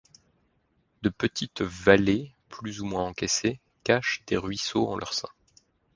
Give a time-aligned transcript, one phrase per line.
[1.03, 5.29] De petites vallées plus ou moins encaissées cachent des ruisseaux en leur sein.